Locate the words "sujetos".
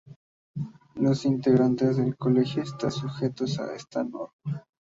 2.89-3.59